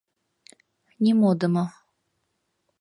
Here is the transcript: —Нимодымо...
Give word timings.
—Нимодымо... 1.03 1.65